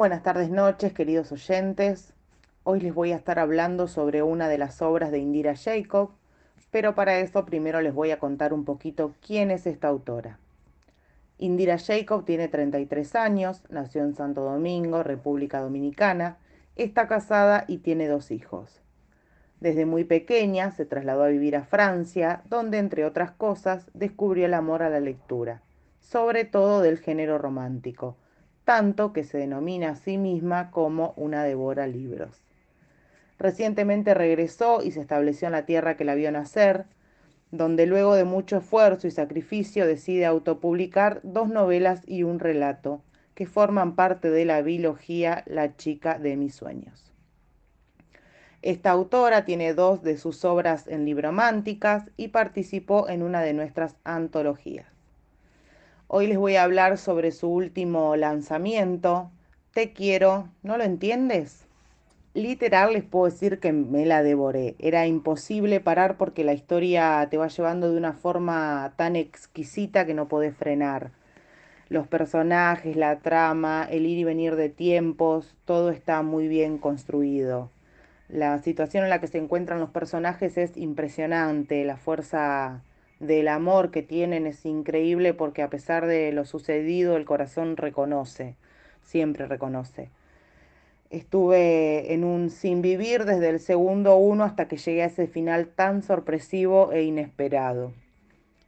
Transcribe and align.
Buenas 0.00 0.22
tardes, 0.22 0.48
noches, 0.48 0.94
queridos 0.94 1.30
oyentes. 1.30 2.14
Hoy 2.64 2.80
les 2.80 2.94
voy 2.94 3.12
a 3.12 3.16
estar 3.16 3.38
hablando 3.38 3.86
sobre 3.86 4.22
una 4.22 4.48
de 4.48 4.56
las 4.56 4.80
obras 4.80 5.10
de 5.10 5.18
Indira 5.18 5.54
Jacob, 5.54 6.12
pero 6.70 6.94
para 6.94 7.18
eso 7.18 7.44
primero 7.44 7.82
les 7.82 7.92
voy 7.92 8.10
a 8.10 8.18
contar 8.18 8.54
un 8.54 8.64
poquito 8.64 9.12
quién 9.20 9.50
es 9.50 9.66
esta 9.66 9.88
autora. 9.88 10.38
Indira 11.36 11.76
Jacob 11.76 12.24
tiene 12.24 12.48
33 12.48 13.14
años, 13.14 13.62
nació 13.68 14.02
en 14.02 14.14
Santo 14.14 14.40
Domingo, 14.40 15.02
República 15.02 15.60
Dominicana, 15.60 16.38
está 16.76 17.06
casada 17.06 17.66
y 17.68 17.76
tiene 17.76 18.08
dos 18.08 18.30
hijos. 18.30 18.80
Desde 19.60 19.84
muy 19.84 20.04
pequeña 20.04 20.70
se 20.70 20.86
trasladó 20.86 21.24
a 21.24 21.28
vivir 21.28 21.56
a 21.56 21.64
Francia, 21.64 22.40
donde 22.48 22.78
entre 22.78 23.04
otras 23.04 23.32
cosas 23.32 23.90
descubrió 23.92 24.46
el 24.46 24.54
amor 24.54 24.82
a 24.82 24.88
la 24.88 25.00
lectura, 25.00 25.60
sobre 25.98 26.46
todo 26.46 26.80
del 26.80 26.96
género 26.96 27.36
romántico, 27.36 28.16
tanto 28.70 29.12
que 29.12 29.24
se 29.24 29.36
denomina 29.36 29.90
a 29.90 29.96
sí 29.96 30.16
misma 30.16 30.70
como 30.70 31.12
una 31.16 31.42
devora 31.42 31.88
libros. 31.88 32.40
Recientemente 33.36 34.14
regresó 34.14 34.80
y 34.80 34.92
se 34.92 35.00
estableció 35.00 35.48
en 35.48 35.52
la 35.54 35.66
tierra 35.66 35.96
que 35.96 36.04
la 36.04 36.14
vio 36.14 36.30
nacer, 36.30 36.84
donde 37.50 37.86
luego 37.86 38.14
de 38.14 38.22
mucho 38.22 38.58
esfuerzo 38.58 39.08
y 39.08 39.10
sacrificio 39.10 39.88
decide 39.88 40.24
autopublicar 40.24 41.18
dos 41.24 41.48
novelas 41.48 42.02
y 42.06 42.22
un 42.22 42.38
relato 42.38 43.02
que 43.34 43.44
forman 43.44 43.96
parte 43.96 44.30
de 44.30 44.44
la 44.44 44.62
biología 44.62 45.42
La 45.46 45.76
chica 45.76 46.20
de 46.20 46.36
mis 46.36 46.54
sueños. 46.54 47.12
Esta 48.62 48.92
autora 48.92 49.44
tiene 49.44 49.74
dos 49.74 50.04
de 50.04 50.16
sus 50.16 50.44
obras 50.44 50.86
en 50.86 51.06
librománticas 51.06 52.08
y 52.16 52.28
participó 52.28 53.08
en 53.08 53.24
una 53.24 53.42
de 53.42 53.52
nuestras 53.52 53.96
antologías. 54.04 54.99
Hoy 56.12 56.26
les 56.26 56.38
voy 56.38 56.56
a 56.56 56.64
hablar 56.64 56.98
sobre 56.98 57.30
su 57.30 57.48
último 57.48 58.16
lanzamiento, 58.16 59.30
Te 59.72 59.92
quiero, 59.92 60.48
¿no 60.64 60.76
lo 60.76 60.82
entiendes? 60.82 61.68
Literal 62.34 62.94
les 62.94 63.04
puedo 63.04 63.26
decir 63.26 63.60
que 63.60 63.70
me 63.72 64.04
la 64.04 64.24
devoré. 64.24 64.74
Era 64.80 65.06
imposible 65.06 65.78
parar 65.78 66.16
porque 66.16 66.42
la 66.42 66.52
historia 66.52 67.28
te 67.30 67.36
va 67.36 67.46
llevando 67.46 67.92
de 67.92 67.96
una 67.96 68.12
forma 68.12 68.92
tan 68.96 69.14
exquisita 69.14 70.04
que 70.04 70.14
no 70.14 70.26
podés 70.26 70.56
frenar. 70.56 71.12
Los 71.88 72.08
personajes, 72.08 72.96
la 72.96 73.20
trama, 73.20 73.86
el 73.88 74.04
ir 74.04 74.18
y 74.18 74.24
venir 74.24 74.56
de 74.56 74.68
tiempos, 74.68 75.54
todo 75.64 75.90
está 75.90 76.22
muy 76.22 76.48
bien 76.48 76.78
construido. 76.78 77.70
La 78.28 78.58
situación 78.58 79.04
en 79.04 79.10
la 79.10 79.20
que 79.20 79.28
se 79.28 79.38
encuentran 79.38 79.78
los 79.78 79.90
personajes 79.90 80.58
es 80.58 80.76
impresionante, 80.76 81.84
la 81.84 81.98
fuerza 81.98 82.82
del 83.20 83.48
amor 83.48 83.90
que 83.90 84.02
tienen 84.02 84.46
es 84.46 84.64
increíble 84.64 85.34
porque 85.34 85.62
a 85.62 85.70
pesar 85.70 86.06
de 86.06 86.32
lo 86.32 86.44
sucedido 86.46 87.16
el 87.16 87.26
corazón 87.26 87.76
reconoce, 87.76 88.56
siempre 89.02 89.46
reconoce. 89.46 90.08
Estuve 91.10 92.14
en 92.14 92.24
un 92.24 92.50
sin 92.50 92.82
vivir 92.82 93.24
desde 93.24 93.50
el 93.50 93.60
segundo 93.60 94.16
uno 94.16 94.44
hasta 94.44 94.68
que 94.68 94.78
llegué 94.78 95.02
a 95.02 95.06
ese 95.06 95.26
final 95.26 95.66
tan 95.66 96.02
sorpresivo 96.02 96.92
e 96.92 97.02
inesperado. 97.02 97.92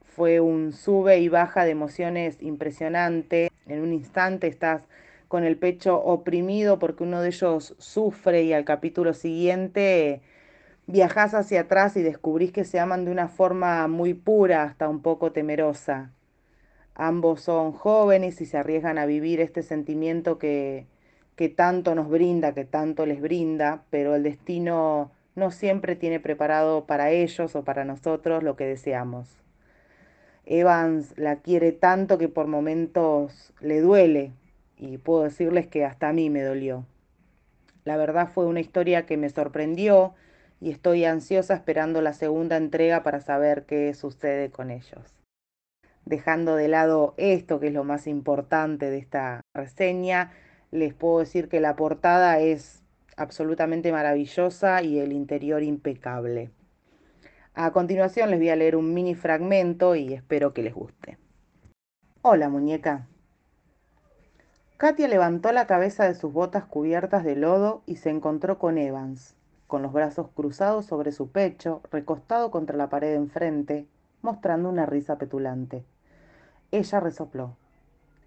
Fue 0.04 0.40
un 0.40 0.72
sube 0.72 1.18
y 1.20 1.28
baja 1.28 1.64
de 1.64 1.70
emociones 1.70 2.36
impresionante. 2.42 3.50
En 3.66 3.80
un 3.80 3.92
instante 3.92 4.48
estás 4.48 4.82
con 5.28 5.44
el 5.44 5.56
pecho 5.56 5.96
oprimido 5.98 6.78
porque 6.78 7.04
uno 7.04 7.22
de 7.22 7.28
ellos 7.28 7.74
sufre 7.78 8.42
y 8.42 8.52
al 8.52 8.66
capítulo 8.66 9.14
siguiente 9.14 10.20
viajas 10.92 11.32
hacia 11.32 11.62
atrás 11.62 11.96
y 11.96 12.02
descubrís 12.02 12.52
que 12.52 12.64
se 12.64 12.78
aman 12.78 13.06
de 13.06 13.10
una 13.10 13.28
forma 13.28 13.88
muy 13.88 14.12
pura, 14.12 14.62
hasta 14.62 14.90
un 14.90 15.00
poco 15.00 15.32
temerosa. 15.32 16.10
Ambos 16.94 17.40
son 17.40 17.72
jóvenes 17.72 18.42
y 18.42 18.46
se 18.46 18.58
arriesgan 18.58 18.98
a 18.98 19.06
vivir 19.06 19.40
este 19.40 19.62
sentimiento 19.62 20.38
que, 20.38 20.86
que 21.34 21.48
tanto 21.48 21.94
nos 21.94 22.10
brinda, 22.10 22.52
que 22.52 22.66
tanto 22.66 23.06
les 23.06 23.22
brinda, 23.22 23.84
pero 23.88 24.14
el 24.14 24.22
destino 24.22 25.10
no 25.34 25.50
siempre 25.50 25.96
tiene 25.96 26.20
preparado 26.20 26.84
para 26.84 27.10
ellos 27.10 27.56
o 27.56 27.64
para 27.64 27.86
nosotros 27.86 28.42
lo 28.42 28.54
que 28.54 28.66
deseamos. 28.66 29.42
Evans 30.44 31.14
la 31.16 31.36
quiere 31.36 31.72
tanto 31.72 32.18
que 32.18 32.28
por 32.28 32.48
momentos 32.48 33.54
le 33.60 33.80
duele 33.80 34.32
y 34.76 34.98
puedo 34.98 35.22
decirles 35.22 35.66
que 35.68 35.86
hasta 35.86 36.10
a 36.10 36.12
mí 36.12 36.28
me 36.28 36.42
dolió. 36.42 36.84
La 37.84 37.96
verdad 37.96 38.28
fue 38.28 38.44
una 38.44 38.60
historia 38.60 39.06
que 39.06 39.16
me 39.16 39.30
sorprendió 39.30 40.12
y 40.62 40.70
estoy 40.70 41.04
ansiosa 41.04 41.54
esperando 41.54 42.00
la 42.02 42.12
segunda 42.12 42.56
entrega 42.56 43.02
para 43.02 43.20
saber 43.20 43.64
qué 43.66 43.92
sucede 43.94 44.52
con 44.52 44.70
ellos. 44.70 45.02
Dejando 46.04 46.54
de 46.54 46.68
lado 46.68 47.14
esto, 47.16 47.58
que 47.58 47.66
es 47.66 47.72
lo 47.72 47.82
más 47.82 48.06
importante 48.06 48.88
de 48.88 48.98
esta 48.98 49.40
reseña, 49.54 50.32
les 50.70 50.94
puedo 50.94 51.18
decir 51.18 51.48
que 51.48 51.58
la 51.58 51.74
portada 51.74 52.38
es 52.38 52.84
absolutamente 53.16 53.90
maravillosa 53.90 54.82
y 54.82 55.00
el 55.00 55.12
interior 55.12 55.64
impecable. 55.64 56.52
A 57.54 57.72
continuación 57.72 58.30
les 58.30 58.38
voy 58.38 58.50
a 58.50 58.56
leer 58.56 58.76
un 58.76 58.94
mini 58.94 59.16
fragmento 59.16 59.96
y 59.96 60.14
espero 60.14 60.54
que 60.54 60.62
les 60.62 60.74
guste. 60.74 61.18
Hola 62.22 62.48
muñeca, 62.48 63.08
Katia 64.76 65.08
levantó 65.08 65.50
la 65.50 65.66
cabeza 65.66 66.04
de 66.04 66.14
sus 66.14 66.32
botas 66.32 66.64
cubiertas 66.64 67.24
de 67.24 67.34
lodo 67.34 67.82
y 67.84 67.96
se 67.96 68.10
encontró 68.10 68.58
con 68.58 68.78
Evans, 68.78 69.36
con 69.72 69.80
los 69.80 69.94
brazos 69.94 70.28
cruzados 70.34 70.84
sobre 70.84 71.12
su 71.12 71.30
pecho, 71.30 71.80
recostado 71.90 72.50
contra 72.50 72.76
la 72.76 72.90
pared 72.90 73.14
enfrente, 73.14 73.88
mostrando 74.20 74.68
una 74.68 74.84
risa 74.84 75.16
petulante. 75.16 75.82
Ella 76.72 77.00
resopló. 77.00 77.56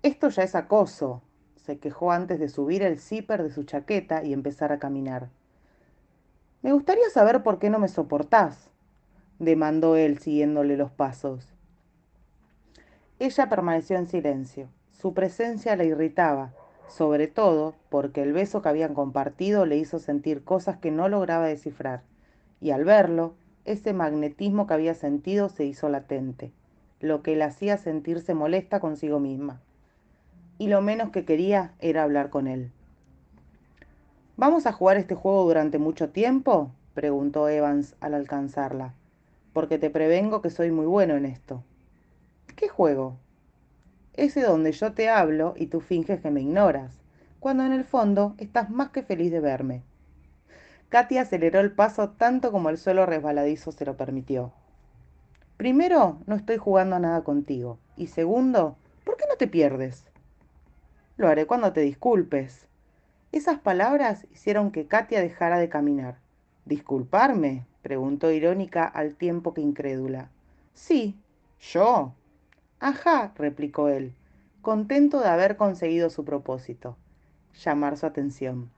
Esto 0.01 0.29
ya 0.29 0.41
es 0.41 0.56
acoso, 0.56 1.22
se 1.56 1.78
quejó 1.78 2.11
antes 2.11 2.39
de 2.39 2.50
subir 2.50 2.81
el 2.81 3.00
zipper 3.00 3.44
de 3.44 3.51
su 3.51 3.63
chaqueta 3.63 4.23
y 4.23 4.33
empezar 4.33 4.72
a 4.72 4.79
caminar. 4.79 5.29
Me 6.63 6.73
gustaría 6.73 7.11
saber 7.11 7.44
por 7.44 7.59
qué 7.59 7.69
no 7.69 7.77
me 7.77 7.89
soportás, 7.89 8.72
demandó 9.38 9.97
él 9.97 10.17
siguiéndole 10.17 10.77
los 10.77 10.89
pasos. 10.89 11.53
Ella 13.19 13.50
permaneció 13.50 13.97
en 13.97 14.07
silencio. 14.07 14.67
Su 14.89 15.13
presencia 15.13 15.75
le 15.75 15.85
irritaba, 15.85 16.53
sobre 16.88 17.28
todo 17.28 17.75
porque 17.90 18.22
el 18.22 18.34
beso 18.34 18.62
que 18.62 18.69
habían 18.69 18.94
compartido 18.94 19.66
le 19.66 19.78
hizo 19.78 20.00
sentir 20.00 20.44
cosas 20.44 20.78
que 20.78 20.91
no 20.91 21.09
lograba 21.09 21.47
descifrar, 21.47 22.03
y 22.62 22.72
al 22.72 22.85
verlo, 22.85 23.34
ese 23.66 23.94
magnetismo 23.94 24.68
que 24.68 24.75
había 24.75 24.94
sentido 24.94 25.50
se 25.50 25.66
hizo 25.66 25.90
latente, 25.90 26.51
lo 27.00 27.22
que 27.24 27.35
la 27.35 27.45
hacía 27.45 27.78
sentirse 27.78 28.34
molesta 28.34 28.79
consigo 28.79 29.19
misma. 29.19 29.62
Y 30.57 30.68
lo 30.68 30.81
menos 30.81 31.09
que 31.09 31.25
quería 31.25 31.74
era 31.79 32.03
hablar 32.03 32.29
con 32.29 32.47
él. 32.47 32.72
¿Vamos 34.38 34.66
a 34.66 34.72
jugar 34.72 34.97
este 34.97 35.16
juego 35.16 35.44
durante 35.44 35.79
mucho 35.79 36.09
tiempo? 36.09 36.72
preguntó 36.94 37.50
Evans 37.50 37.95
al 38.00 38.13
alcanzarla, 38.13 38.94
porque 39.53 39.78
te 39.78 39.90
prevengo 39.90 40.41
que 40.41 40.50
soy 40.50 40.72
muy 40.72 40.85
bueno 40.85 41.16
en 41.16 41.25
esto. 41.25 41.63
¿Qué 42.56 42.69
juego? 42.69 43.18
Ese 44.18 44.42
donde 44.42 44.72
yo 44.72 44.94
te 44.94 45.09
hablo 45.09 45.53
y 45.58 45.68
tú 45.68 45.81
finges 45.81 46.22
que 46.22 46.31
me 46.31 46.42
ignoras, 46.42 47.02
cuando 47.40 47.66
en 47.66 47.72
el 47.72 47.84
fondo 47.84 48.36
estás 48.38 48.70
más 48.70 48.90
que 48.90 49.03
feliz 49.03 49.31
de 49.31 49.40
verme. 49.40 49.84
Katia 50.90 51.22
aceleró 51.22 51.59
el 51.59 51.72
paso 51.72 52.12
tanto 52.12 52.52
como 52.52 52.70
el 52.70 52.78
suelo 52.78 53.06
resbaladizo 53.06 53.72
se 53.72 53.86
lo 53.86 53.98
permitió. 53.98 54.54
Primero, 55.58 56.20
no 56.25 56.36
estoy 56.36 56.58
jugando 56.58 56.96
a 56.96 57.00
nada 57.00 57.24
contigo. 57.24 57.80
Y 57.96 58.08
segundo, 58.08 58.78
¿por 59.04 59.18
qué 59.18 59.25
no 59.30 59.36
te 59.36 59.48
pierdes? 59.48 60.06
Lo 61.18 61.28
haré 61.28 61.46
cuando 61.48 61.72
te 61.72 61.81
disculpes. 61.81 62.68
Esas 63.31 63.59
palabras 63.59 64.28
hicieron 64.31 64.72
que 64.72 64.88
Katia 64.88 65.22
dejara 65.22 65.58
de 65.58 65.70
caminar. 65.70 66.18
¿Disculparme? 66.66 67.66
preguntó 67.81 68.31
irónica 68.31 68.86
al 68.86 69.16
tiempo 69.16 69.54
que 69.54 69.62
incrédula. 69.62 70.30
Sí, 70.74 71.16
yo, 71.59 72.14
Ajá, 72.88 73.34
replicó 73.35 73.88
él, 73.90 74.13
contento 74.62 75.19
de 75.19 75.28
haber 75.28 75.57
conseguido 75.57 76.12
su 76.12 76.23
propósito, 76.23 76.97
llamar 77.56 77.97
su 77.97 78.06
atención. 78.06 78.69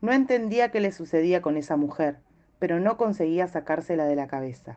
No 0.00 0.12
entendía 0.12 0.72
qué 0.72 0.80
le 0.80 0.90
sucedía 0.90 1.40
con 1.40 1.56
esa 1.56 1.76
mujer, 1.76 2.18
pero 2.58 2.80
no 2.80 2.96
conseguía 2.96 3.46
sacársela 3.46 4.06
de 4.06 4.16
la 4.16 4.26
cabeza. 4.26 4.76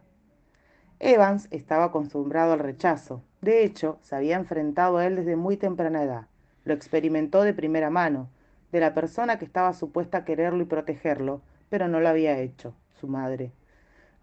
Evans 1.00 1.48
estaba 1.50 1.86
acostumbrado 1.86 2.54
al 2.54 2.60
rechazo. 2.60 3.24
De 3.42 3.64
hecho, 3.64 3.98
se 4.04 4.16
había 4.16 4.36
enfrentado 4.36 4.98
a 4.98 5.08
él 5.08 5.16
desde 5.16 5.36
muy 5.36 5.58
temprana 5.58 6.04
edad. 6.04 6.28
Lo 6.66 6.76
experimentó 6.76 7.42
de 7.42 7.56
primera 7.56 7.90
mano, 7.90 8.30
de 8.72 8.80
la 8.80 8.94
persona 8.94 9.40
que 9.40 9.46
estaba 9.46 9.74
supuesta 9.74 10.20
a 10.20 10.24
quererlo 10.24 10.62
y 10.62 10.68
protegerlo, 10.68 11.42
pero 11.70 11.88
no 11.88 12.00
lo 12.00 12.10
había 12.10 12.38
hecho, 12.38 12.76
su 12.94 13.08
madre. 13.08 13.54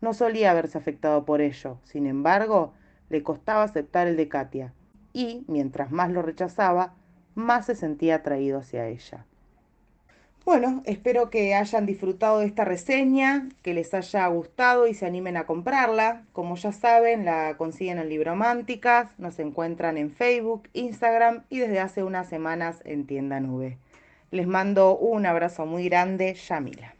No 0.00 0.14
solía 0.14 0.55
verse 0.55 0.79
afectado 0.79 1.25
por 1.25 1.41
ello. 1.41 1.79
Sin 1.82 2.06
embargo, 2.06 2.73
le 3.12 3.23
costaba 3.23 3.62
aceptar 3.62 4.09
el 4.09 4.17
de 4.17 4.29
Katia, 4.29 4.73
y 5.12 5.44
mientras 5.47 5.93
más 5.93 6.11
lo 6.11 6.23
rechazaba, 6.23 6.94
más 7.35 7.67
se 7.67 7.76
sentía 7.76 8.17
atraído 8.17 8.59
hacia 8.59 8.88
ella. 8.88 9.26
Bueno, 10.44 10.82
espero 10.87 11.31
que 11.31 11.55
hayan 11.55 11.87
disfrutado 11.87 12.41
de 12.41 12.47
esta 12.47 12.64
reseña, 12.64 13.49
que 13.62 13.75
les 13.75 13.94
haya 13.94 14.26
gustado 14.26 14.88
y 14.88 14.94
se 14.94 15.06
animen 15.06 15.37
a 15.37 15.44
comprarla. 15.44 16.25
Como 16.32 16.56
ya 16.56 16.73
saben, 16.73 17.25
la 17.25 17.56
consiguen 17.56 17.99
en 17.99 18.09
Librománticas, 18.09 19.17
nos 19.19 19.38
encuentran 19.38 19.99
en 19.99 20.11
Facebook, 20.11 20.69
Instagram 20.73 21.44
y 21.49 21.59
desde 21.59 21.79
hace 21.79 22.03
unas 22.03 22.29
semanas 22.29 22.81
en 22.85 23.06
Tienda 23.06 23.38
Nube. 23.38 23.79
Les 24.32 24.49
mando 24.49 24.97
un 24.97 25.26
abrazo 25.26 25.64
muy 25.64 25.85
grande, 25.85 26.35
Yamila. 26.35 26.94